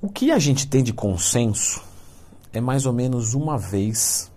O 0.00 0.08
que 0.08 0.30
a 0.30 0.38
gente 0.38 0.68
tem 0.68 0.80
de 0.80 0.92
consenso 0.92 1.82
é 2.52 2.60
mais 2.60 2.86
ou 2.86 2.92
menos 2.92 3.34
uma 3.34 3.58
vez 3.58 4.30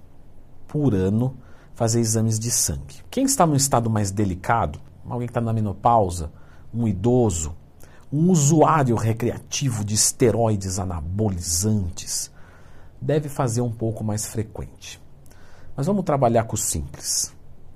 por 0.68 0.96
ano 0.96 1.38
fazer 1.76 2.00
exames 2.00 2.40
de 2.40 2.50
sangue. 2.50 3.04
Quem 3.12 3.26
está 3.26 3.46
no 3.46 3.56
estado 3.56 3.88
mais 3.88 4.10
delicado, 4.10 4.80
alguém 5.08 5.28
que 5.28 5.30
está 5.30 5.40
na 5.40 5.54
menopausa, 5.54 6.32
um 6.74 6.88
idoso, 6.88 7.56
um 8.12 8.32
usuário 8.32 8.96
recreativo 8.96 9.86
de 9.86 9.94
esteroides 9.94 10.80
anabolizantes, 10.80 12.32
deve 13.00 13.30
fazer 13.30 13.62
um 13.62 13.72
pouco 13.72 14.04
mais 14.04 14.26
frequente. 14.26 15.00
Mas 15.78 15.86
vamos 15.86 16.04
trabalhar 16.04 16.46
com 16.46 16.56
o 16.56 16.58
simples. 16.58 17.32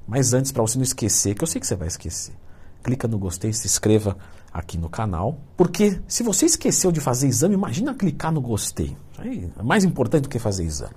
Mas 0.08 0.34
antes, 0.34 0.52
para 0.52 0.64
você 0.64 0.80
não 0.80 0.84
esquecer, 0.84 1.36
que 1.36 1.44
eu 1.44 1.48
sei 1.48 1.62
que 1.62 1.68
você 1.68 1.76
vai 1.76 1.88
esquecer, 1.88 2.34
clica 2.82 3.08
no 3.08 3.20
gostei, 3.20 3.54
se 3.54 3.68
inscreva 3.68 4.18
aqui 4.56 4.78
no 4.78 4.88
canal, 4.88 5.38
porque 5.58 6.00
se 6.08 6.24
você 6.24 6.46
esqueceu 6.46 6.90
de 6.90 7.02
fazer 7.02 7.28
exame, 7.28 7.56
imagina 7.56 7.94
clicar 7.94 8.32
no 8.32 8.40
gostei. 8.40 8.96
É 9.60 9.62
mais 9.62 9.84
importante 9.84 10.24
do 10.24 10.30
que 10.30 10.40
fazer 10.40 10.64
exame. 10.64 10.94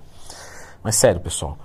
Mas 0.81 0.95
sério, 0.95 1.19
pessoal, 1.19 1.57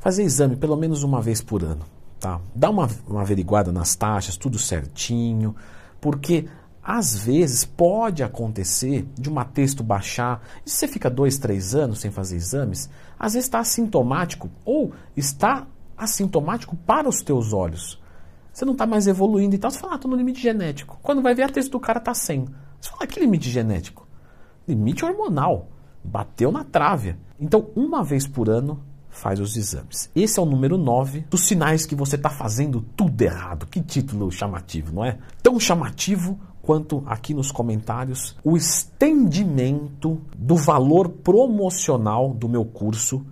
fazer 0.00 0.22
exame 0.22 0.56
pelo 0.56 0.76
menos 0.76 1.02
uma 1.02 1.20
vez 1.20 1.42
por 1.42 1.62
ano, 1.62 1.84
tá? 2.18 2.40
Dá 2.54 2.70
uma, 2.70 2.88
uma 3.06 3.20
averiguada 3.20 3.70
nas 3.70 3.94
taxas, 3.94 4.38
tudo 4.38 4.58
certinho, 4.58 5.54
porque 6.00 6.48
às 6.82 7.14
vezes 7.18 7.66
pode 7.66 8.22
acontecer 8.22 9.06
de 9.14 9.28
uma 9.28 9.44
texto 9.44 9.84
baixar, 9.84 10.40
e 10.64 10.70
se 10.70 10.76
você 10.76 10.88
fica 10.88 11.10
dois, 11.10 11.36
três 11.36 11.74
anos 11.74 11.98
sem 11.98 12.10
fazer 12.10 12.36
exames, 12.36 12.88
às 13.18 13.34
vezes 13.34 13.46
está 13.46 13.58
assintomático 13.58 14.48
ou 14.64 14.94
está 15.14 15.66
assintomático 15.98 16.74
para 16.76 17.06
os 17.06 17.20
teus 17.20 17.52
olhos. 17.52 18.00
Você 18.56 18.64
não 18.64 18.72
está 18.72 18.86
mais 18.86 19.06
evoluindo 19.06 19.54
e 19.54 19.58
tal. 19.58 19.70
Você 19.70 19.78
fala, 19.78 19.92
ah, 19.92 19.96
estou 19.96 20.10
no 20.10 20.16
limite 20.16 20.40
genético. 20.40 20.98
Quando 21.02 21.20
vai 21.20 21.34
ver, 21.34 21.42
a 21.42 21.48
texto 21.50 21.72
do 21.72 21.78
cara 21.78 21.98
está 21.98 22.14
100. 22.14 22.46
Você 22.80 22.88
fala, 22.88 23.06
que 23.06 23.20
limite 23.20 23.50
genético? 23.50 24.08
Limite 24.66 25.04
hormonal. 25.04 25.68
Bateu 26.02 26.50
na 26.50 26.64
trave. 26.64 27.16
Então, 27.38 27.68
uma 27.76 28.02
vez 28.02 28.26
por 28.26 28.48
ano, 28.48 28.82
faz 29.10 29.40
os 29.40 29.58
exames. 29.58 30.10
Esse 30.16 30.38
é 30.38 30.42
o 30.42 30.46
número 30.46 30.78
9 30.78 31.26
dos 31.28 31.42
sinais 31.42 31.84
que 31.84 31.94
você 31.94 32.16
está 32.16 32.30
fazendo 32.30 32.80
tudo 32.96 33.20
errado. 33.20 33.66
Que 33.66 33.82
título 33.82 34.30
chamativo, 34.30 34.90
não 34.90 35.04
é? 35.04 35.18
Tão 35.42 35.60
chamativo 35.60 36.40
quanto 36.62 37.02
aqui 37.04 37.34
nos 37.34 37.52
comentários 37.52 38.38
o 38.42 38.56
estendimento 38.56 40.18
do 40.34 40.56
valor 40.56 41.10
promocional 41.10 42.32
do 42.32 42.48
meu 42.48 42.64
curso 42.64 43.22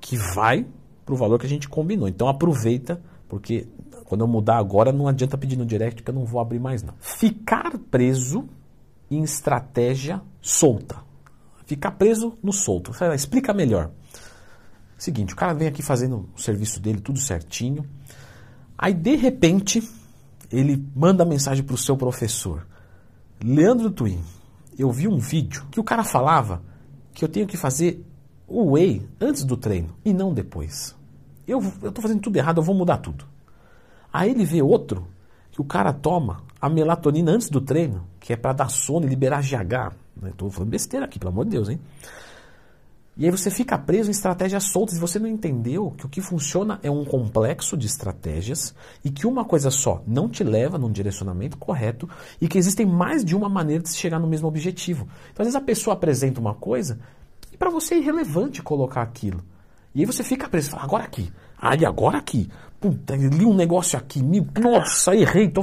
que 0.00 0.16
vai 0.16 0.66
para 1.04 1.14
o 1.14 1.16
valor 1.16 1.38
que 1.38 1.46
a 1.46 1.48
gente 1.48 1.68
combinou. 1.68 2.08
Então 2.08 2.26
aproveita, 2.26 3.00
porque 3.28 3.68
quando 4.06 4.20
eu 4.22 4.26
mudar 4.26 4.56
agora 4.56 4.92
não 4.92 5.08
adianta 5.08 5.36
pedir 5.36 5.56
no 5.56 5.66
direct 5.66 6.02
que 6.02 6.10
eu 6.10 6.14
não 6.14 6.24
vou 6.24 6.40
abrir 6.40 6.58
mais 6.60 6.82
não. 6.82 6.94
Ficar 7.00 7.76
preso 7.90 8.48
em 9.10 9.22
estratégia 9.22 10.22
solta. 10.40 10.96
Ficar 11.66 11.92
preso 11.92 12.38
no 12.42 12.52
solto. 12.52 12.92
Explica 13.14 13.52
melhor. 13.52 13.90
Seguinte, 14.96 15.34
o 15.34 15.36
cara 15.36 15.52
vem 15.52 15.68
aqui 15.68 15.82
fazendo 15.82 16.28
o 16.34 16.40
serviço 16.40 16.80
dele, 16.80 17.00
tudo 17.00 17.18
certinho. 17.18 17.84
Aí, 18.78 18.94
de 18.94 19.16
repente, 19.16 19.86
ele 20.50 20.82
manda 20.94 21.24
mensagem 21.24 21.64
para 21.64 21.74
o 21.74 21.78
seu 21.78 21.96
professor. 21.96 22.66
Leandro 23.42 23.90
Twin, 23.90 24.20
eu 24.78 24.90
vi 24.92 25.08
um 25.08 25.18
vídeo 25.18 25.66
que 25.70 25.80
o 25.80 25.84
cara 25.84 26.04
falava 26.04 26.62
que 27.12 27.24
eu 27.24 27.28
tenho 27.28 27.46
que 27.46 27.56
fazer 27.56 28.04
o 28.46 28.72
whey 28.72 29.06
antes 29.20 29.44
do 29.44 29.56
treino 29.56 29.94
e 30.04 30.14
não 30.14 30.32
depois. 30.32 30.94
Eu 31.46 31.58
estou 31.58 32.00
fazendo 32.00 32.20
tudo 32.20 32.36
errado, 32.36 32.58
eu 32.58 32.62
vou 32.62 32.74
mudar 32.74 32.98
tudo. 32.98 33.35
Aí 34.16 34.30
ele 34.30 34.46
vê 34.46 34.62
outro 34.62 35.06
que 35.50 35.60
o 35.60 35.64
cara 35.64 35.92
toma 35.92 36.42
a 36.58 36.70
melatonina 36.70 37.32
antes 37.32 37.50
do 37.50 37.60
treino, 37.60 38.06
que 38.18 38.32
é 38.32 38.36
para 38.36 38.54
dar 38.54 38.70
sono 38.70 39.04
e 39.04 39.08
liberar 39.10 39.42
GH. 39.42 39.94
Estou 40.28 40.50
falando 40.50 40.70
besteira 40.70 41.04
aqui, 41.04 41.18
pelo 41.18 41.32
amor 41.32 41.44
de 41.44 41.50
Deus, 41.50 41.68
hein? 41.68 41.78
E 43.14 43.26
aí 43.26 43.30
você 43.30 43.50
fica 43.50 43.76
preso 43.76 44.08
em 44.08 44.12
estratégias 44.12 44.64
soltas 44.64 44.96
e 44.96 45.00
você 45.00 45.18
não 45.18 45.26
entendeu 45.26 45.90
que 45.98 46.06
o 46.06 46.08
que 46.08 46.22
funciona 46.22 46.80
é 46.82 46.90
um 46.90 47.04
complexo 47.04 47.76
de 47.76 47.86
estratégias 47.86 48.74
e 49.04 49.10
que 49.10 49.26
uma 49.26 49.44
coisa 49.44 49.70
só 49.70 50.02
não 50.06 50.30
te 50.30 50.42
leva 50.42 50.78
num 50.78 50.90
direcionamento 50.90 51.58
correto 51.58 52.08
e 52.40 52.48
que 52.48 52.56
existem 52.56 52.86
mais 52.86 53.22
de 53.22 53.36
uma 53.36 53.50
maneira 53.50 53.82
de 53.82 53.90
se 53.90 53.98
chegar 53.98 54.18
no 54.18 54.26
mesmo 54.26 54.48
objetivo. 54.48 55.06
Então, 55.30 55.42
às 55.42 55.48
vezes 55.48 55.56
a 55.56 55.60
pessoa 55.60 55.92
apresenta 55.92 56.40
uma 56.40 56.54
coisa 56.54 56.98
e 57.52 57.56
para 57.58 57.68
você 57.68 57.96
é 57.96 57.98
irrelevante 57.98 58.62
colocar 58.62 59.02
aquilo. 59.02 59.44
E 59.96 60.00
aí 60.00 60.04
você 60.04 60.22
fica 60.22 60.46
preso, 60.46 60.68
fala, 60.68 60.84
agora 60.84 61.04
aqui, 61.04 61.32
aí 61.58 61.82
agora 61.86 62.18
aqui, 62.18 62.50
puta, 62.78 63.16
li 63.16 63.46
um 63.46 63.54
negócio 63.54 63.98
aqui, 63.98 64.22
me, 64.22 64.46
nossa, 64.60 65.16
errei, 65.16 65.48
tô 65.48 65.62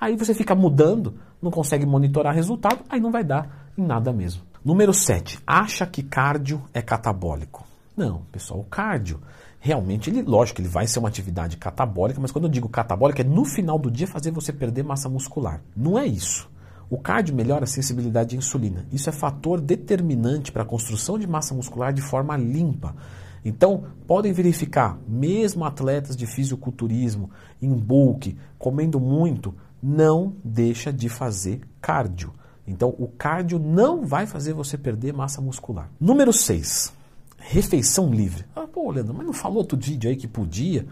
Aí 0.00 0.16
você 0.16 0.34
fica 0.34 0.52
mudando, 0.52 1.14
não 1.40 1.48
consegue 1.48 1.86
monitorar 1.86 2.34
resultado, 2.34 2.80
aí 2.88 2.98
não 2.98 3.12
vai 3.12 3.22
dar 3.22 3.70
em 3.78 3.86
nada 3.86 4.12
mesmo. 4.12 4.42
Número 4.64 4.92
7. 4.92 5.38
Acha 5.46 5.86
que 5.86 6.02
cardio 6.02 6.60
é 6.74 6.82
catabólico. 6.82 7.64
Não, 7.96 8.22
pessoal, 8.32 8.58
o 8.58 8.64
cardio 8.64 9.20
realmente, 9.60 10.10
ele, 10.10 10.22
lógico, 10.22 10.60
ele 10.60 10.68
vai 10.68 10.88
ser 10.88 10.98
uma 10.98 11.08
atividade 11.08 11.56
catabólica, 11.56 12.20
mas 12.20 12.32
quando 12.32 12.46
eu 12.46 12.50
digo 12.50 12.68
catabólica, 12.68 13.22
é 13.22 13.24
no 13.24 13.44
final 13.44 13.78
do 13.78 13.92
dia 13.92 14.08
fazer 14.08 14.32
você 14.32 14.52
perder 14.52 14.82
massa 14.82 15.08
muscular. 15.08 15.62
Não 15.76 15.96
é 15.96 16.04
isso. 16.04 16.50
O 16.90 16.98
cardio 16.98 17.36
melhora 17.36 17.62
a 17.62 17.68
sensibilidade 17.68 18.34
à 18.34 18.38
insulina. 18.38 18.84
Isso 18.90 19.08
é 19.08 19.12
fator 19.12 19.60
determinante 19.60 20.50
para 20.50 20.64
a 20.64 20.66
construção 20.66 21.16
de 21.16 21.26
massa 21.26 21.54
muscular 21.54 21.92
de 21.92 22.02
forma 22.02 22.36
limpa. 22.36 22.96
Então, 23.44 23.84
podem 24.08 24.32
verificar, 24.32 24.98
mesmo 25.08 25.64
atletas 25.64 26.16
de 26.16 26.26
fisiculturismo, 26.26 27.30
em 27.62 27.72
bulk, 27.72 28.36
comendo 28.58 28.98
muito, 28.98 29.54
não 29.80 30.34
deixa 30.44 30.92
de 30.92 31.08
fazer 31.08 31.60
cardio. 31.80 32.32
Então, 32.66 32.94
o 32.98 33.06
cardio 33.06 33.58
não 33.58 34.04
vai 34.04 34.26
fazer 34.26 34.52
você 34.52 34.76
perder 34.76 35.12
massa 35.12 35.40
muscular. 35.40 35.88
Número 35.98 36.32
6. 36.32 36.92
Refeição 37.38 38.12
livre. 38.12 38.44
Ah, 38.54 38.66
pô, 38.66 38.90
Leandro, 38.90 39.14
mas 39.14 39.26
não 39.26 39.32
falou 39.32 39.58
outro 39.58 39.78
vídeo 39.78 40.10
aí 40.10 40.16
que 40.16 40.28
podia? 40.28 40.86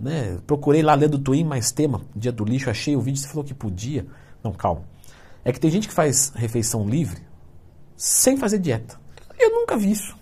Né? 0.00 0.38
Procurei 0.46 0.82
lá 0.82 0.94
lendo 0.94 1.18
Twin 1.18 1.44
mais 1.44 1.70
tema, 1.70 2.00
dia 2.16 2.32
do 2.32 2.44
lixo, 2.44 2.70
achei 2.70 2.96
o 2.96 3.00
vídeo, 3.00 3.20
você 3.20 3.28
falou 3.28 3.44
que 3.44 3.54
podia. 3.54 4.06
Não, 4.42 4.52
calma. 4.52 4.91
É 5.44 5.52
que 5.52 5.60
tem 5.60 5.70
gente 5.70 5.88
que 5.88 5.94
faz 5.94 6.32
refeição 6.34 6.88
livre 6.88 7.20
sem 7.96 8.36
fazer 8.36 8.58
dieta. 8.58 9.00
Eu 9.38 9.50
nunca 9.50 9.76
vi 9.76 9.90
isso. 9.90 10.16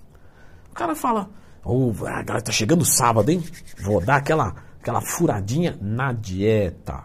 O 0.70 0.74
cara 0.74 0.94
fala, 0.94 1.30
oh, 1.64 1.92
agora 2.06 2.40
tá 2.40 2.52
chegando 2.52 2.84
sábado, 2.84 3.30
hein? 3.30 3.42
Vou 3.80 4.00
dar 4.00 4.16
aquela, 4.16 4.54
aquela 4.80 5.00
furadinha 5.00 5.78
na 5.80 6.12
dieta. 6.12 7.04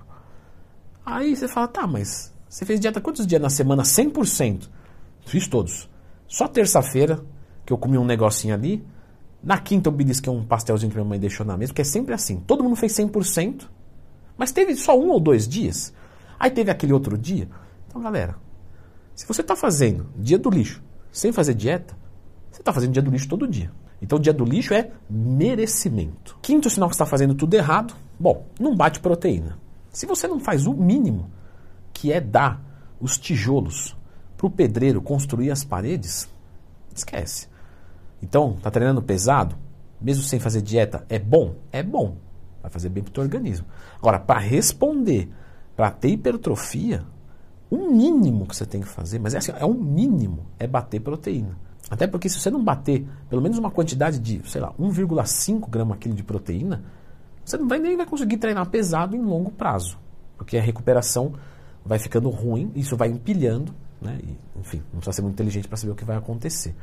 Aí 1.06 1.36
você 1.36 1.48
fala, 1.48 1.68
tá, 1.68 1.86
mas 1.86 2.34
você 2.50 2.66
fez 2.66 2.80
dieta 2.80 3.02
quantos 3.02 3.28
dias 3.28 3.42
na 3.42 3.50
semana? 3.50 3.84
100%. 3.84 4.70
Fiz 5.26 5.48
todos. 5.48 5.90
Só 6.28 6.48
terça-feira, 6.48 7.24
que 7.66 7.74
eu 7.74 7.78
comi 7.78 7.98
um 7.98 8.06
negocinho 8.06 8.54
ali. 8.54 8.86
Na 9.44 9.60
quinta 9.60 9.90
eu 9.90 9.94
belisquei 9.94 10.32
um 10.32 10.44
pastelzinho 10.44 10.90
que 10.90 10.98
minha 10.98 11.08
mãe 11.08 11.20
deixou 11.20 11.46
na 11.46 11.58
mesa, 11.58 11.72
porque 11.72 11.82
é 11.82 11.86
sempre 11.86 12.14
assim. 12.14 12.40
Todo 12.40 12.64
mundo 12.64 12.76
fez 12.76 12.94
100%, 12.94 13.68
mas 14.38 14.52
teve 14.52 14.76
só 14.76 14.98
um 14.98 15.10
ou 15.10 15.20
dois 15.20 15.48
dias. 15.48 15.94
Aí 16.40 16.50
teve 16.50 16.72
aquele 16.72 16.94
outro 16.94 17.18
dia. 17.18 17.48
Então, 17.96 18.04
galera, 18.04 18.36
se 19.16 19.26
você 19.26 19.40
está 19.40 19.56
fazendo 19.56 20.08
dia 20.18 20.38
do 20.38 20.50
lixo 20.50 20.84
sem 21.14 21.32
fazer 21.32 21.54
dieta, 21.54 21.98
você 22.52 22.60
está 22.60 22.74
fazendo 22.74 22.92
dia 22.92 23.02
do 23.02 23.10
lixo 23.10 23.30
todo 23.30 23.48
dia. 23.48 23.72
Então, 24.02 24.20
dia 24.20 24.34
do 24.34 24.44
lixo 24.44 24.74
é 24.74 24.92
merecimento. 25.10 26.38
Quinto 26.42 26.70
sinal 26.70 26.90
que 26.90 26.96
está 26.96 27.06
fazendo 27.06 27.34
tudo 27.34 27.54
errado, 27.54 27.96
bom, 28.20 28.48
não 28.60 28.76
bate 28.76 29.00
proteína. 29.00 29.58
Se 29.92 30.06
você 30.06 30.28
não 30.28 30.42
faz 30.42 30.68
o 30.68 30.74
mínimo, 30.74 31.32
que 31.94 32.12
é 32.12 32.20
dar 32.20 32.62
os 33.00 33.18
tijolos 33.18 33.96
para 34.36 34.48
o 34.48 34.52
pedreiro 34.52 35.02
construir 35.02 35.50
as 35.50 35.64
paredes, 35.64 36.28
esquece. 36.94 37.48
Então, 38.22 38.58
tá 38.62 38.70
treinando 38.70 39.02
pesado, 39.02 39.56
mesmo 40.02 40.22
sem 40.22 40.38
fazer 40.38 40.62
dieta, 40.62 41.06
é 41.08 41.18
bom? 41.18 41.56
É 41.72 41.82
bom. 41.82 42.18
Vai 42.62 42.70
fazer 42.70 42.90
bem 42.90 43.02
para 43.02 43.12
o 43.12 43.14
teu 43.14 43.24
organismo. 43.24 43.66
Agora, 43.98 44.20
para 44.20 44.42
responder, 44.42 45.30
para 45.78 45.92
ter 45.92 46.10
hipertrofia, 46.10 47.06
o 47.70 47.92
mínimo 47.92 48.46
que 48.46 48.56
você 48.56 48.66
tem 48.66 48.82
que 48.82 48.88
fazer, 48.88 49.20
mas 49.20 49.34
é 49.34 49.38
assim, 49.38 49.52
é 49.58 49.66
um 49.66 49.74
mínimo, 49.74 50.46
é 50.60 50.68
bater 50.68 51.00
proteína. 51.00 51.58
Até 51.90 52.08
porque 52.08 52.30
se 52.30 52.40
você 52.40 52.50
não 52.50 52.64
bater 52.64 53.06
pelo 53.30 53.42
menos 53.42 53.58
uma 53.58 53.70
quantidade 53.70 54.20
de, 54.20 54.42
sei 54.50 54.62
lá, 54.62 54.74
1,5 54.80 55.70
grama 55.70 55.96
quilo 55.98 56.16
de 56.16 56.24
proteína, 56.24 56.84
você 57.44 57.58
não 57.58 57.68
vai 57.68 57.78
nem 57.78 57.96
vai 57.96 58.06
conseguir 58.06 58.38
treinar 58.38 58.68
pesado 58.70 59.16
em 59.16 59.22
longo 59.22 59.52
prazo. 59.52 59.98
Porque 60.38 60.58
a 60.58 60.62
recuperação 60.62 61.34
vai 61.86 62.00
ficando 62.00 62.30
ruim, 62.30 62.72
isso 62.76 62.98
vai 62.98 63.10
empilhando, 63.10 63.74
né? 64.02 64.20
E, 64.24 64.60
enfim, 64.60 64.82
não 64.92 65.00
precisa 65.00 65.14
ser 65.14 65.22
muito 65.22 65.36
inteligente 65.36 65.68
para 65.68 65.78
saber 65.78 65.92
o 65.92 65.96
que 65.96 66.04
vai 66.04 66.18
acontecer. 66.18 66.76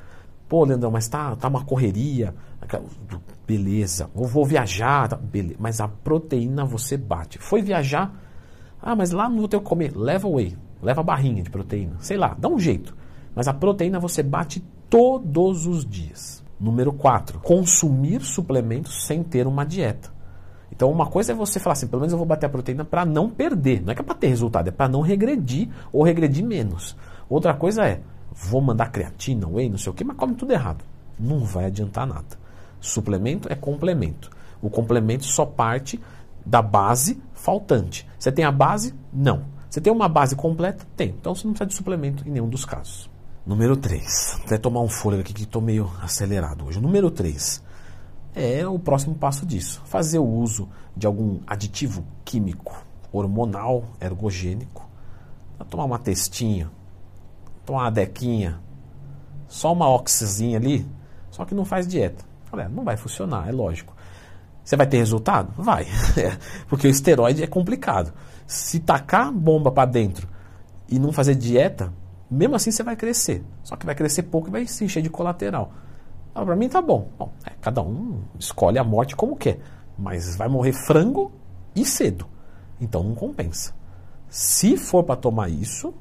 Pô, 0.48 0.64
Leandrão, 0.64 0.90
mas 0.90 1.08
tá, 1.08 1.34
tá 1.34 1.48
uma 1.48 1.64
correria. 1.64 2.34
Beleza. 3.46 4.10
Ou 4.14 4.26
vou 4.26 4.44
viajar. 4.44 5.08
Tá, 5.08 5.16
beleza. 5.16 5.56
Mas 5.58 5.80
a 5.80 5.88
proteína 5.88 6.64
você 6.64 6.96
bate. 6.96 7.38
Foi 7.38 7.62
viajar. 7.62 8.14
Ah, 8.80 8.94
mas 8.94 9.12
lá 9.12 9.28
não 9.28 9.38
vou 9.38 9.48
ter 9.48 9.58
que 9.58 9.64
comer. 9.64 9.96
Leva 9.96 10.28
whey. 10.28 10.56
Leva 10.82 11.02
barrinha 11.02 11.42
de 11.42 11.50
proteína. 11.50 11.94
Sei 12.00 12.16
lá, 12.16 12.36
dá 12.38 12.48
um 12.48 12.58
jeito. 12.58 12.94
Mas 13.34 13.48
a 13.48 13.54
proteína 13.54 14.00
você 14.00 14.22
bate 14.22 14.60
todos 14.90 15.66
os 15.66 15.86
dias. 15.86 16.42
Número 16.58 16.92
4. 16.92 17.38
Consumir 17.40 18.22
suplementos 18.22 19.06
sem 19.06 19.22
ter 19.22 19.46
uma 19.46 19.64
dieta. 19.64 20.12
Então, 20.70 20.90
uma 20.90 21.06
coisa 21.06 21.32
é 21.32 21.34
você 21.34 21.60
falar 21.60 21.74
assim, 21.74 21.86
pelo 21.86 22.00
menos 22.00 22.12
eu 22.12 22.18
vou 22.18 22.26
bater 22.26 22.46
a 22.46 22.48
proteína 22.48 22.84
para 22.84 23.04
não 23.04 23.28
perder. 23.28 23.82
Não 23.82 23.92
é 23.92 23.94
que 23.94 24.00
é 24.00 24.04
para 24.04 24.14
ter 24.14 24.28
resultado, 24.28 24.68
é 24.68 24.70
para 24.70 24.88
não 24.88 25.00
regredir 25.00 25.68
ou 25.92 26.02
regredir 26.02 26.44
menos. 26.44 26.96
Outra 27.28 27.54
coisa 27.54 27.84
é, 27.84 28.00
vou 28.32 28.60
mandar 28.60 28.90
creatina, 28.90 29.46
whey, 29.46 29.68
não 29.68 29.78
sei 29.78 29.92
o 29.92 29.94
que, 29.94 30.02
mas 30.02 30.16
come 30.16 30.34
tudo 30.34 30.52
errado. 30.52 30.82
Não 31.18 31.40
vai 31.40 31.66
adiantar 31.66 32.06
nada. 32.06 32.38
Suplemento 32.80 33.52
é 33.52 33.54
complemento. 33.54 34.30
O 34.60 34.70
complemento 34.70 35.24
só 35.24 35.44
parte 35.44 36.00
da 36.44 36.62
base 36.62 37.22
faltante. 37.34 38.08
Você 38.18 38.32
tem 38.32 38.44
a 38.44 38.52
base? 38.52 38.94
Não. 39.12 39.44
Você 39.72 39.80
tem 39.80 39.90
uma 39.90 40.06
base 40.06 40.36
completa? 40.36 40.86
Tem. 40.94 41.08
Então 41.18 41.34
você 41.34 41.46
não 41.46 41.54
precisa 41.54 41.66
de 41.66 41.74
suplemento 41.74 42.28
em 42.28 42.30
nenhum 42.30 42.46
dos 42.46 42.62
casos. 42.62 43.08
Número 43.46 43.74
3. 43.74 44.40
Até 44.44 44.58
tomar 44.58 44.82
um 44.82 44.88
fôlego 44.88 45.22
aqui 45.22 45.32
que 45.32 45.44
estou 45.44 45.62
meio 45.62 45.90
acelerado 46.02 46.66
hoje. 46.66 46.78
Número 46.78 47.10
3 47.10 47.64
é 48.34 48.66
o 48.66 48.78
próximo 48.78 49.14
passo 49.14 49.46
disso. 49.46 49.80
Fazer 49.86 50.18
o 50.18 50.28
uso 50.28 50.68
de 50.94 51.06
algum 51.06 51.40
aditivo 51.46 52.04
químico, 52.22 52.84
hormonal, 53.10 53.84
ergogênico. 53.98 54.86
Tomar 55.70 55.84
uma 55.84 55.98
testinha, 55.98 56.70
tomar 57.64 57.84
uma 57.84 57.90
dequinha, 57.90 58.60
só 59.48 59.72
uma 59.72 59.88
oxizinha 59.88 60.58
ali, 60.58 60.86
só 61.30 61.46
que 61.46 61.54
não 61.54 61.64
faz 61.64 61.88
dieta. 61.88 62.22
Galera, 62.50 62.68
não 62.68 62.84
vai 62.84 62.98
funcionar, 62.98 63.48
é 63.48 63.52
lógico. 63.52 63.96
Você 64.62 64.76
vai 64.76 64.86
ter 64.86 64.98
resultado? 64.98 65.50
Vai. 65.56 65.86
É, 66.14 66.36
porque 66.68 66.86
o 66.86 66.90
esteroide 66.90 67.42
é 67.42 67.46
complicado. 67.46 68.12
Se 68.46 68.80
tacar 68.80 69.32
bomba 69.32 69.70
para 69.70 69.90
dentro 69.90 70.28
e 70.88 70.98
não 70.98 71.12
fazer 71.12 71.34
dieta, 71.34 71.92
mesmo 72.30 72.54
assim 72.54 72.70
você 72.70 72.82
vai 72.82 72.96
crescer. 72.96 73.44
Só 73.62 73.76
que 73.76 73.86
vai 73.86 73.94
crescer 73.94 74.24
pouco 74.24 74.48
e 74.48 74.50
vai 74.50 74.66
se 74.66 74.84
encher 74.84 75.02
de 75.02 75.10
colateral. 75.10 75.72
Ah, 76.34 76.44
para 76.44 76.56
mim 76.56 76.68
tá 76.68 76.80
bom. 76.80 77.10
bom 77.18 77.32
é, 77.44 77.50
cada 77.60 77.82
um 77.82 78.22
escolhe 78.38 78.78
a 78.78 78.84
morte 78.84 79.14
como 79.14 79.36
quer. 79.36 79.60
Mas 79.98 80.36
vai 80.36 80.48
morrer 80.48 80.72
frango 80.72 81.30
e 81.74 81.84
cedo. 81.84 82.26
Então 82.80 83.02
não 83.02 83.14
compensa. 83.14 83.74
Se 84.28 84.76
for 84.78 85.04
para 85.04 85.16
tomar 85.16 85.50
isso, 85.50 85.92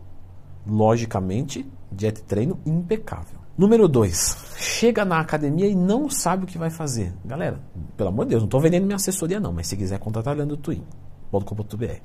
logicamente, 0.66 1.70
dieta 1.92 2.22
e 2.22 2.24
treino 2.24 2.60
impecável. 2.66 3.42
Número 3.58 3.88
2. 3.88 4.56
Chega 4.56 5.04
na 5.04 5.20
academia 5.20 5.68
e 5.68 5.76
não 5.76 6.10
sabe 6.10 6.46
o 6.46 6.48
que 6.48 6.58
vai 6.58 6.70
fazer. 6.70 7.14
Galera, 7.26 7.60
pelo 7.98 8.10
amor 8.10 8.26
de 8.26 8.30
Deus, 8.30 8.42
não 8.42 8.48
estou 8.48 8.62
vendendo 8.62 8.86
minha 8.86 8.96
assessoria 8.96 9.40
não, 9.40 9.52
mas 9.52 9.68
se 9.68 9.76
quiser 9.76 10.00
contratar, 10.00 10.36
Leandro 10.36 10.58
Twin.com.br. 10.58 12.02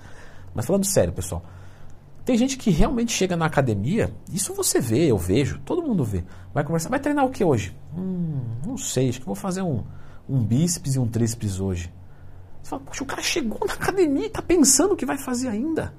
Mas 0.57 0.65
falando 0.65 0.87
sério, 0.87 1.13
pessoal, 1.13 1.45
tem 2.25 2.37
gente 2.39 2.57
que 2.57 2.71
realmente 2.71 3.13
chega 3.13 3.37
na 3.37 3.45
academia, 3.45 4.11
isso 4.33 4.55
você 4.55 4.81
vê, 4.81 5.07
eu 5.07 5.19
vejo, 5.19 5.61
todo 5.61 5.83
mundo 5.83 6.03
vê. 6.03 6.25
Vai 6.55 6.65
conversar, 6.65 6.89
vai 6.89 6.99
treinar 6.99 7.27
o 7.27 7.31
que 7.31 7.45
hoje? 7.45 7.77
Hum, 7.95 8.41
não 8.67 8.79
sei, 8.79 9.11
acho 9.11 9.21
que 9.21 9.27
vou 9.27 9.35
fazer 9.35 9.61
um, 9.61 9.85
um 10.27 10.43
bíceps 10.43 10.95
e 10.95 10.99
um 10.99 11.07
tríceps 11.07 11.61
hoje. 11.61 11.93
Você 12.63 12.71
fala, 12.71 12.83
poxa, 12.83 13.05
o 13.05 13.07
cara 13.07 13.21
chegou 13.21 13.61
na 13.67 13.75
academia 13.75 14.25
e 14.25 14.27
está 14.29 14.41
pensando 14.41 14.95
o 14.95 14.97
que 14.97 15.05
vai 15.05 15.19
fazer 15.19 15.49
ainda. 15.49 15.93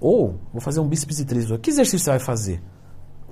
Ou, 0.00 0.40
vou 0.52 0.60
fazer 0.60 0.80
um 0.80 0.88
bíceps 0.88 1.20
e 1.20 1.24
tríceps. 1.24 1.60
Que 1.62 1.70
exercício 1.70 2.00
você 2.00 2.10
vai 2.10 2.18
fazer? 2.18 2.60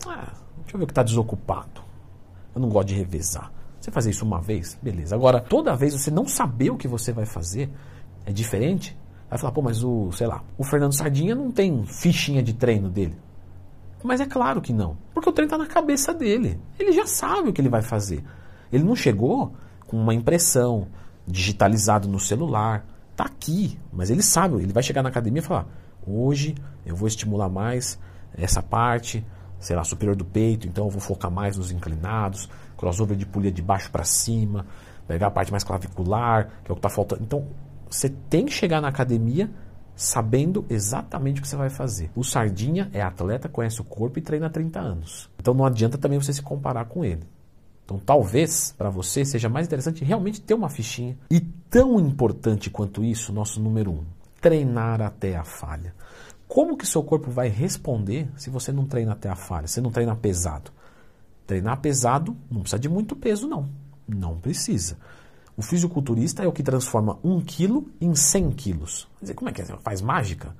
Ah, 0.06 0.32
deixa 0.60 0.76
eu 0.76 0.78
ver 0.78 0.84
o 0.84 0.86
que 0.86 0.92
está 0.92 1.02
desocupado. 1.02 1.82
Eu 2.54 2.60
não 2.60 2.68
gosto 2.68 2.88
de 2.88 2.94
revezar. 2.94 3.52
Você 3.80 3.90
fazer 3.90 4.10
isso 4.10 4.24
uma 4.24 4.40
vez, 4.40 4.78
beleza. 4.80 5.16
Agora, 5.16 5.40
toda 5.40 5.74
vez 5.74 5.94
você 5.94 6.12
não 6.12 6.28
saber 6.28 6.70
o 6.70 6.76
que 6.76 6.86
você 6.86 7.12
vai 7.12 7.26
fazer 7.26 7.68
é 8.24 8.32
diferente. 8.32 8.96
Vai 9.30 9.38
falar, 9.38 9.52
pô, 9.52 9.62
mas 9.62 9.84
o, 9.84 10.10
sei 10.10 10.26
lá, 10.26 10.42
o 10.58 10.64
Fernando 10.64 10.92
Sardinha 10.92 11.36
não 11.36 11.52
tem 11.52 11.86
fichinha 11.86 12.42
de 12.42 12.52
treino 12.52 12.90
dele. 12.90 13.16
Mas 14.02 14.20
é 14.20 14.26
claro 14.26 14.60
que 14.60 14.72
não. 14.72 14.96
Porque 15.14 15.28
o 15.28 15.32
treino 15.32 15.52
está 15.52 15.56
na 15.56 15.70
cabeça 15.70 16.12
dele. 16.12 16.60
Ele 16.76 16.90
já 16.90 17.06
sabe 17.06 17.48
o 17.48 17.52
que 17.52 17.60
ele 17.60 17.68
vai 17.68 17.80
fazer. 17.80 18.24
Ele 18.72 18.82
não 18.82 18.96
chegou 18.96 19.52
com 19.86 19.96
uma 19.96 20.12
impressão 20.12 20.88
digitalizado 21.26 22.08
no 22.08 22.18
celular. 22.18 22.84
Tá 23.14 23.24
aqui, 23.24 23.78
mas 23.92 24.10
ele 24.10 24.22
sabe, 24.22 24.56
ele 24.62 24.72
vai 24.72 24.82
chegar 24.82 25.02
na 25.02 25.10
academia 25.10 25.40
e 25.40 25.44
falar: 25.44 25.66
Hoje 26.06 26.54
eu 26.84 26.96
vou 26.96 27.06
estimular 27.06 27.48
mais 27.48 27.98
essa 28.32 28.62
parte, 28.62 29.24
sei 29.58 29.76
lá, 29.76 29.84
superior 29.84 30.16
do 30.16 30.24
peito, 30.24 30.66
então 30.66 30.86
eu 30.86 30.90
vou 30.90 31.00
focar 31.00 31.30
mais 31.30 31.56
nos 31.56 31.70
inclinados, 31.70 32.48
crossover 32.76 33.16
de 33.16 33.26
polia 33.26 33.52
de 33.52 33.60
baixo 33.60 33.90
para 33.90 34.04
cima, 34.04 34.66
pegar 35.06 35.26
a 35.26 35.30
parte 35.30 35.50
mais 35.50 35.62
clavicular, 35.62 36.48
que 36.64 36.70
é 36.70 36.72
o 36.72 36.74
que 36.74 36.78
está 36.78 36.88
faltando. 36.88 37.22
Então, 37.22 37.46
você 37.90 38.08
tem 38.08 38.46
que 38.46 38.52
chegar 38.52 38.80
na 38.80 38.88
academia 38.88 39.50
sabendo 39.96 40.64
exatamente 40.70 41.40
o 41.40 41.42
que 41.42 41.48
você 41.48 41.56
vai 41.56 41.68
fazer. 41.68 42.10
O 42.14 42.24
Sardinha 42.24 42.88
é 42.94 43.02
atleta, 43.02 43.48
conhece 43.48 43.80
o 43.80 43.84
corpo 43.84 44.18
e 44.18 44.22
treina 44.22 44.46
há 44.46 44.50
30 44.50 44.80
anos. 44.80 45.28
Então 45.38 45.52
não 45.52 45.66
adianta 45.66 45.98
também 45.98 46.18
você 46.18 46.32
se 46.32 46.40
comparar 46.40 46.86
com 46.86 47.04
ele. 47.04 47.24
Então 47.84 47.98
talvez 47.98 48.72
para 48.78 48.88
você 48.88 49.24
seja 49.24 49.48
mais 49.48 49.66
interessante 49.66 50.04
realmente 50.04 50.40
ter 50.40 50.54
uma 50.54 50.70
fichinha. 50.70 51.18
E 51.30 51.40
tão 51.40 52.00
importante 52.00 52.70
quanto 52.70 53.04
isso, 53.04 53.32
nosso 53.32 53.60
número 53.60 53.90
um, 53.90 54.04
treinar 54.40 55.02
até 55.02 55.36
a 55.36 55.44
falha. 55.44 55.94
Como 56.48 56.76
que 56.76 56.86
seu 56.86 57.02
corpo 57.02 57.30
vai 57.30 57.48
responder 57.48 58.28
se 58.36 58.48
você 58.48 58.72
não 58.72 58.86
treina 58.86 59.12
até 59.12 59.28
a 59.28 59.36
falha, 59.36 59.66
se 59.66 59.80
não 59.80 59.90
treina 59.90 60.16
pesado? 60.16 60.70
Treinar 61.46 61.80
pesado 61.80 62.36
não 62.50 62.62
precisa 62.62 62.78
de 62.78 62.88
muito 62.88 63.14
peso, 63.14 63.46
não. 63.46 63.68
Não 64.08 64.38
precisa. 64.38 64.96
O 65.60 65.62
fisiculturista 65.62 66.42
é 66.42 66.48
o 66.48 66.52
que 66.52 66.62
transforma 66.62 67.18
1 67.22 67.42
quilo 67.42 67.86
em 68.00 68.14
100 68.14 68.50
quilos. 68.52 69.06
Dizer, 69.20 69.34
como 69.34 69.50
é 69.50 69.52
que 69.52 69.60
é? 69.60 69.66
Faz 69.66 70.00
mágica? 70.00 70.56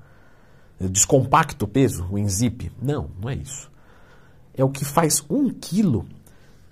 Descompacta 0.79 1.65
o 1.65 1.67
peso, 1.67 2.05
o 2.11 2.19
enzip? 2.19 2.71
Não, 2.79 3.09
não 3.19 3.27
é 3.27 3.33
isso. 3.33 3.71
É 4.53 4.63
o 4.63 4.69
que 4.69 4.85
faz 4.85 5.25
1 5.27 5.49
quilo 5.55 6.05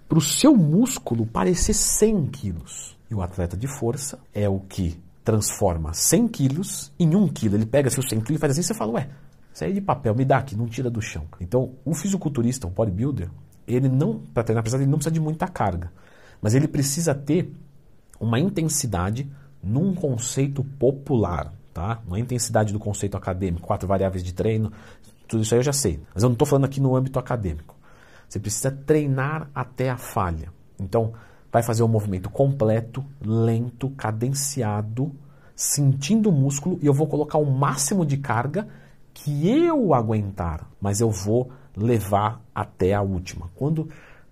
para 0.07 0.19
o 0.19 0.21
seu 0.21 0.55
músculo 0.55 1.25
parecer 1.25 1.73
100 1.73 2.27
quilos. 2.27 2.95
E 3.09 3.15
o 3.15 3.23
atleta 3.23 3.57
de 3.57 3.65
força 3.65 4.19
é 4.31 4.47
o 4.47 4.59
que 4.59 5.01
transforma 5.23 5.91
100 5.91 6.27
quilos 6.27 6.91
em 6.99 7.15
1 7.15 7.29
quilo. 7.29 7.55
Ele 7.55 7.65
pega 7.65 7.89
seu 7.89 8.07
100 8.07 8.21
quilos 8.21 8.37
e 8.37 8.41
faz 8.41 8.51
assim, 8.51 8.61
você 8.61 8.75
fala, 8.75 8.91
ué, 8.91 9.09
isso 9.51 9.63
aí 9.63 9.71
é 9.71 9.73
de 9.73 9.81
papel, 9.81 10.13
me 10.13 10.23
dá 10.23 10.37
aqui, 10.37 10.55
não 10.55 10.67
tira 10.67 10.91
do 10.91 11.01
chão. 11.01 11.25
Então, 11.41 11.71
o 11.83 11.95
fisiculturista, 11.95 12.67
o 12.67 12.69
bodybuilder, 12.69 13.31
ele 13.67 13.89
não, 13.89 14.19
para 14.19 14.43
treinar 14.43 14.63
pesado, 14.63 14.83
ele 14.83 14.91
não 14.91 14.99
precisa 14.99 15.13
de 15.13 15.19
muita 15.19 15.47
carga. 15.47 15.91
Mas 16.39 16.53
ele 16.53 16.67
precisa 16.67 17.15
ter 17.15 17.51
uma 18.19 18.39
intensidade 18.39 19.29
num 19.61 19.93
conceito 19.93 20.63
popular, 20.63 21.53
tá? 21.73 22.01
Uma 22.07 22.19
intensidade 22.19 22.73
do 22.73 22.79
conceito 22.79 23.15
acadêmico, 23.15 23.67
quatro 23.67 23.87
variáveis 23.87 24.23
de 24.23 24.33
treino, 24.33 24.71
tudo 25.27 25.43
isso 25.43 25.53
aí 25.53 25.59
eu 25.59 25.63
já 25.63 25.73
sei. 25.73 26.01
Mas 26.13 26.23
eu 26.23 26.29
não 26.29 26.33
estou 26.33 26.47
falando 26.47 26.65
aqui 26.65 26.81
no 26.81 26.95
âmbito 26.95 27.19
acadêmico. 27.19 27.75
Você 28.27 28.39
precisa 28.39 28.71
treinar 28.71 29.49
até 29.53 29.89
a 29.89 29.97
falha. 29.97 30.51
Então, 30.79 31.13
vai 31.51 31.63
fazer 31.63 31.83
um 31.83 31.87
movimento 31.87 32.29
completo, 32.29 33.03
lento, 33.21 33.89
cadenciado, 33.91 35.11
sentindo 35.55 36.29
o 36.29 36.31
músculo 36.31 36.79
e 36.81 36.85
eu 36.85 36.93
vou 36.93 37.07
colocar 37.07 37.37
o 37.37 37.45
máximo 37.45 38.05
de 38.05 38.17
carga 38.17 38.67
que 39.13 39.49
eu 39.49 39.93
aguentar, 39.93 40.65
mas 40.79 41.01
eu 41.01 41.09
vou 41.09 41.51
levar 41.75 42.41
até 42.53 42.93
a 42.93 43.01
última. 43.01 43.49
Quando 43.55 43.89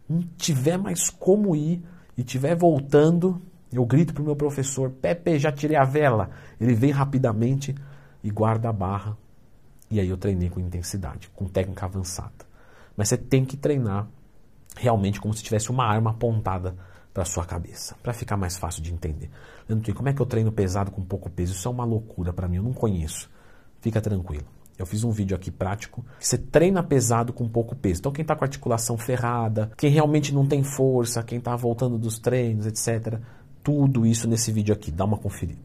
não 0.08 0.22
tiver 0.38 0.78
mais 0.78 1.10
como 1.10 1.56
ir 1.56 1.84
e 2.18 2.24
tiver 2.24 2.56
voltando, 2.56 3.42
eu 3.72 3.86
grito 3.86 4.14
para 4.14 4.24
o 4.24 4.26
meu 4.26 4.36
professor: 4.36 4.90
Pepe, 4.90 5.38
já 5.38 5.52
tirei 5.52 5.78
a 5.78 5.84
vela. 5.84 6.30
Ele 6.60 6.74
vem 6.74 6.92
rapidamente 6.92 7.76
e 8.24 8.30
guarda 8.30 8.70
a 8.70 8.74
barra. 8.74 9.18
E 9.90 10.00
aí 10.00 10.10
eu 10.10 10.18
treinei 10.18 10.50
com 10.50 10.60
intensidade, 10.60 11.30
com 11.36 11.48
técnica 11.48 11.86
avançada. 11.86 12.46
Mas 12.96 13.10
você 13.10 13.18
tem 13.18 13.46
que 13.46 13.56
treinar 13.56 14.08
realmente 14.76 15.20
como 15.20 15.34
se 15.34 15.44
tivesse 15.44 15.70
uma 15.70 15.86
arma 15.86 16.12
apontada 16.12 16.76
para 17.14 17.26
sua 17.26 17.46
cabeça, 17.46 17.96
para 18.04 18.14
ficar 18.14 18.38
mais 18.38 18.58
fácil 18.58 18.82
de 18.82 18.94
entender. 18.94 19.30
Leandro, 19.68 19.94
como 19.96 20.10
é 20.10 20.14
que 20.14 20.22
eu 20.22 20.26
treino 20.26 20.52
pesado 20.52 20.92
com 20.92 21.04
pouco 21.04 21.30
peso? 21.30 21.54
Isso 21.54 21.68
é 21.68 21.72
uma 21.72 21.84
loucura 21.84 22.32
para 22.32 22.48
mim, 22.48 22.58
eu 22.58 22.64
não 22.64 22.74
conheço. 22.74 23.30
Fica 23.82 24.02
tranquilo. 24.02 24.46
Eu 24.78 24.86
fiz 24.86 25.04
um 25.04 25.10
vídeo 25.10 25.36
aqui 25.36 25.50
prático. 25.50 26.06
Você 26.20 26.38
treina 26.38 26.84
pesado 26.84 27.34
com 27.34 27.50
pouco 27.50 27.76
peso. 27.76 28.02
Então, 28.02 28.12
quem 28.12 28.22
está 28.22 28.36
com 28.36 28.44
articulação 28.44 28.98
ferrada, 28.98 29.72
quem 29.76 29.90
realmente 29.90 30.32
não 30.32 30.46
tem 30.46 30.64
força, 30.64 31.24
quem 31.24 31.40
está 31.40 31.56
voltando 31.56 31.98
dos 31.98 32.20
treinos, 32.20 32.68
etc. 32.68 33.20
Tudo 33.68 34.06
isso 34.06 34.30
nesse 34.30 34.50
vídeo 34.50 34.74
aqui. 34.74 34.90
Dá 34.90 35.04
uma 35.04 35.18
conferida. 35.18 35.56